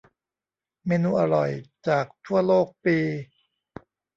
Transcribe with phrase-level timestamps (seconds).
[0.85, 1.49] เมนูอร่อย
[1.87, 2.97] จากทั่วโลกปี